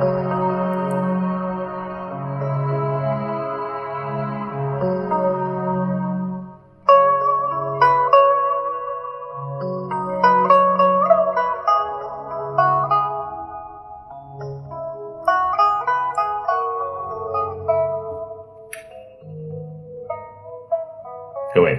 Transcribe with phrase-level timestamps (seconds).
[0.00, 0.12] 各位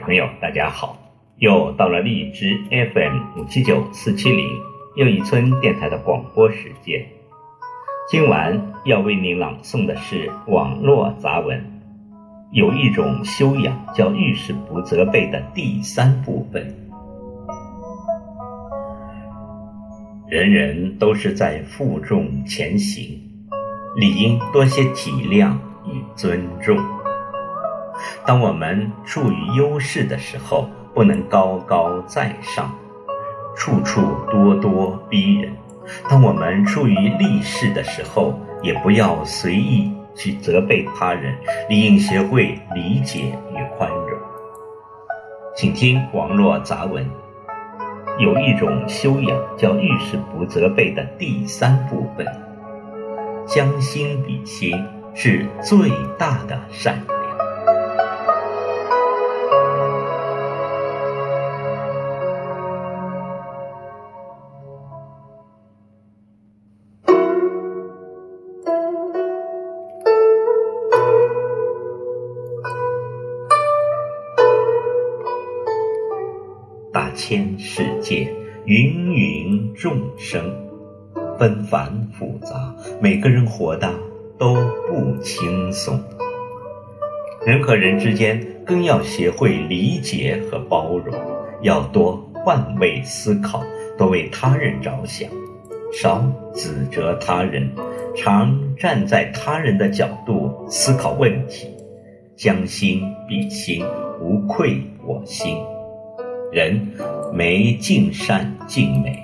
[0.04, 0.96] 朋友，大家好！
[1.38, 4.48] 又到了荔枝 FM 五七九四七零
[4.96, 7.04] 又一村电台的广播时间。
[8.10, 11.64] 今晚要为您朗诵的是网络杂文。
[12.52, 16.76] 有一种修养叫遇事不责备的第三部分。
[20.28, 23.18] 人人都是在负重前行，
[23.96, 25.54] 理应多些体谅
[25.86, 26.78] 与尊重。
[28.26, 32.70] 当我们处于优势的时候，不能高高在上，
[33.56, 35.54] 处处咄咄逼人；
[36.10, 41.36] 当我们处于劣势的时候，也不要随意去责备他人，
[41.70, 44.20] 理应学会理解与宽容。
[45.56, 47.06] 请听网络杂文，
[48.20, 52.26] 有一种修养叫遇事不责备的第三部分，
[53.46, 54.74] 将心比心
[55.14, 56.98] 是最大的善。
[77.22, 78.28] 千世界，
[78.66, 80.44] 芸芸众生，
[81.38, 83.94] 纷繁复杂，每个人活的
[84.40, 84.56] 都
[84.88, 86.02] 不轻松。
[87.46, 91.14] 人和人之间更要学会理解和包容，
[91.62, 93.64] 要多换位思考，
[94.00, 95.30] 多为他人着想，
[95.94, 96.26] 少
[96.56, 97.70] 指责他人，
[98.18, 101.68] 常站在他人的角度思考问题，
[102.36, 103.86] 将心比心，
[104.20, 105.56] 无愧我心。
[106.52, 106.86] 人
[107.32, 109.18] 没尽善尽美，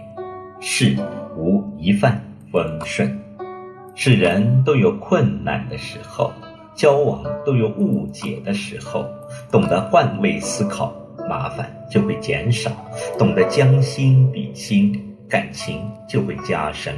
[0.62, 0.96] 事
[1.36, 2.18] 无一帆
[2.54, 3.20] 风顺。
[3.96, 6.32] 是人都有困难的时候，
[6.74, 9.06] 交往都有误解的时候。
[9.52, 10.96] 懂得换位思考，
[11.28, 12.72] 麻烦就会减少；
[13.20, 16.94] 懂得将心比心，感情就会加深。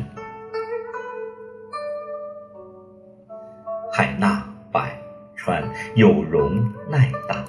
[3.91, 4.95] 海纳百
[5.35, 6.55] 川，有容
[6.87, 7.43] 乃大。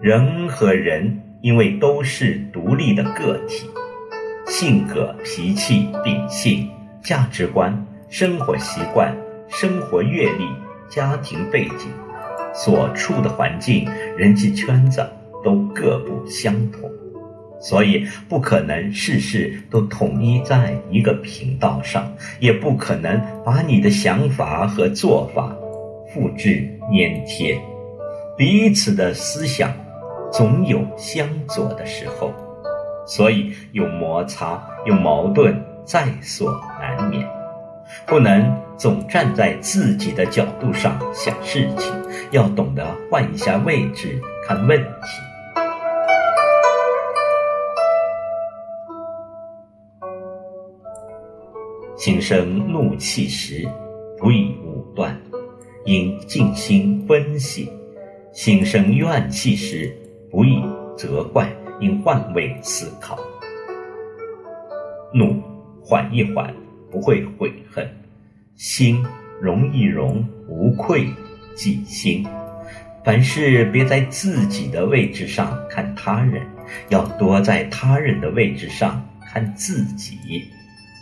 [0.00, 1.22] 人和人。
[1.42, 3.68] 因为都是独立的个体，
[4.46, 6.68] 性格、脾气、秉性、
[7.02, 9.14] 价值观、生活习惯、
[9.48, 10.46] 生活阅历、
[10.88, 11.88] 家庭背景、
[12.54, 13.86] 所处的环境、
[14.16, 15.06] 人际圈子
[15.44, 16.90] 都各不相同，
[17.60, 22.10] 所以不可能事事都统一在一个频道上，
[22.40, 25.54] 也不可能把你的想法和做法
[26.12, 27.56] 复制粘贴，
[28.36, 29.70] 彼此的思想。
[30.32, 32.32] 总有相左的时候，
[33.06, 37.26] 所以有摩擦、有矛盾在所难免。
[38.04, 41.92] 不能总站在自己的角度上想事情，
[42.32, 44.86] 要懂得换一下位置看问题。
[51.96, 53.66] 心生怒气时，
[54.18, 55.16] 不宜武断，
[55.86, 57.70] 应静心分析；
[58.32, 59.96] 心生怨气时，
[60.36, 60.62] 不宜
[60.98, 63.18] 责怪，应换位思考。
[65.14, 65.42] 怒，
[65.82, 66.54] 缓一缓，
[66.90, 67.82] 不会悔恨；
[68.54, 69.02] 心，
[69.40, 71.08] 容一容，无愧
[71.54, 72.22] 己心。
[73.02, 76.46] 凡事别在自己的位置上看他人，
[76.90, 80.18] 要多在他人的位置上看自己，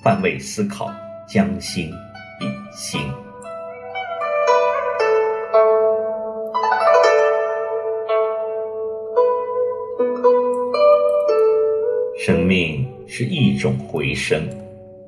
[0.01, 0.95] 换位思考，
[1.27, 1.91] 将心
[2.39, 3.01] 比心。
[13.17, 14.43] 是一种回声，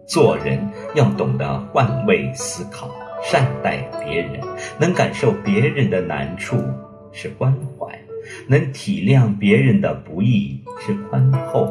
[0.06, 0.60] 做人
[0.94, 2.88] 要懂得换位思考，
[3.20, 4.40] 善待别人，
[4.78, 6.56] 能感受别人的难处
[7.10, 7.98] 是关怀，
[8.46, 11.66] 能体谅别人的不易是宽厚，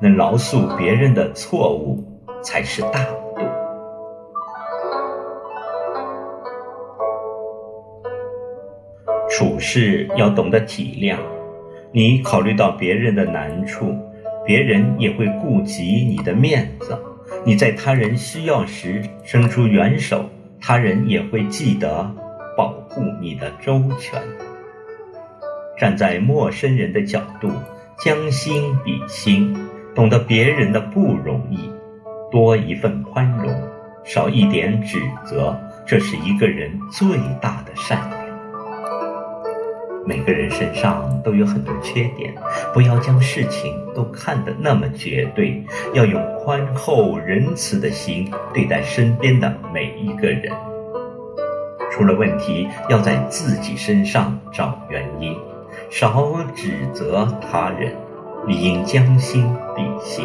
[0.00, 1.98] 能饶恕别人的错误
[2.44, 3.42] 才是大度。
[9.28, 11.16] 处事要懂得体谅，
[11.90, 13.92] 你考虑到别人的难处。
[14.44, 16.98] 别人也会顾及你的面子，
[17.44, 20.28] 你在他人需要时伸出援手，
[20.60, 22.14] 他人也会记得
[22.56, 24.20] 保护你的周全。
[25.78, 27.50] 站在陌生人的角度，
[27.98, 29.56] 将心比心，
[29.94, 31.70] 懂得别人的不容易，
[32.30, 33.52] 多一份宽容，
[34.04, 35.56] 少一点指责，
[35.86, 37.06] 这是一个人最
[37.40, 38.21] 大的善。
[40.04, 42.34] 每个人身上都有很多缺点，
[42.74, 45.62] 不要将事情都看得那么绝对，
[45.94, 50.52] 要用宽厚仁慈的心对待身边的每一个人。
[51.90, 55.36] 出了问题，要在自己身上找原因，
[55.90, 57.94] 少指责他人，
[58.46, 59.46] 理应将心
[59.76, 60.24] 比心。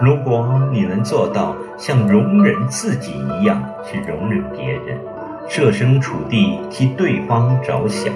[0.00, 4.98] 如果你能做到像容忍自己一样去容忍别人，
[5.48, 8.12] 设身处地替对方着想。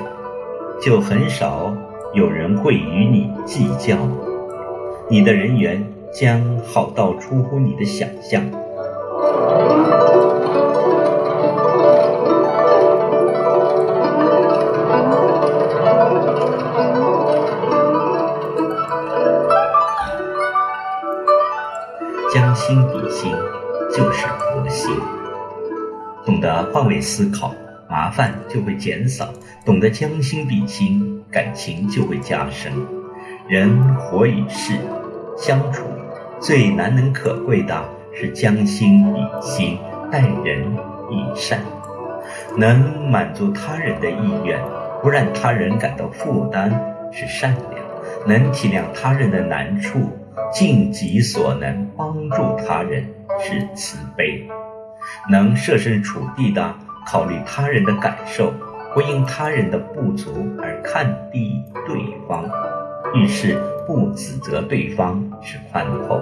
[0.83, 1.75] 就很少
[2.13, 3.97] 有人会与你计较，
[5.09, 5.83] 你的人缘
[6.13, 8.43] 将好到出乎你的想象。
[22.33, 23.33] 将心比心，
[23.91, 24.95] 就是佛心。
[26.27, 27.55] 懂得换位思考。
[27.95, 29.33] 麻烦就会减少，
[29.65, 32.73] 懂得将心比心，感情就会加深。
[33.47, 34.75] 人活与世
[35.39, 35.85] 相处，
[36.41, 39.79] 最难能可贵的是将心比心，
[40.11, 40.67] 待人
[41.09, 41.61] 以善，
[42.57, 44.59] 能满足他人的意愿，
[45.01, 46.69] 不让他人感到负担
[47.13, 47.81] 是善良；
[48.27, 50.01] 能体谅他人的难处，
[50.53, 53.07] 尽己所能帮助他人
[53.39, 54.51] 是慈悲；
[55.31, 56.75] 能设身处地的。
[57.07, 58.53] 考虑他人的感受，
[58.95, 60.31] 不因他人的不足
[60.61, 61.97] 而看低对
[62.27, 62.45] 方，
[63.15, 66.21] 遇事不指责对方是宽厚。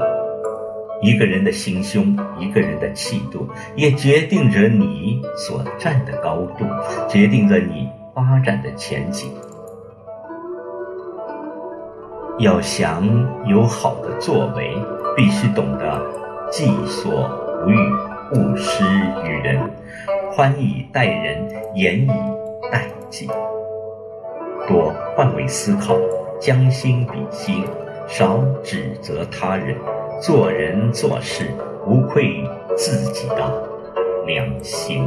[1.01, 6.65] 一个人的心胸，一个人的气度，也决定着你所站的高度，
[7.09, 9.33] 决定着你发展的前景。
[12.39, 13.05] 要想
[13.47, 14.77] 有好的作为，
[15.17, 16.01] 必须懂得
[16.51, 17.29] 己所
[17.65, 17.77] 不欲，
[18.35, 18.85] 勿施
[19.25, 19.59] 于人。
[20.35, 22.09] 宽以待人，严以
[22.71, 23.29] 待己，
[24.67, 25.95] 多换位思考，
[26.41, 27.63] 将心比心，
[28.09, 29.77] 少指责他人，
[30.23, 31.45] 做人做事
[31.87, 32.43] 无愧
[32.75, 33.69] 自己的
[34.25, 35.07] 良心。